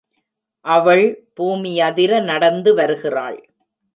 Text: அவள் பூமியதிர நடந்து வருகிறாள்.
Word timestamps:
அவள் 0.65 1.03
பூமியதிர 1.39 2.23
நடந்து 2.23 2.73
வருகிறாள். 2.73 3.39